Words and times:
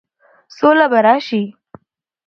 سوله 0.57 0.85
به 0.91 0.99
راشي، 1.05 1.43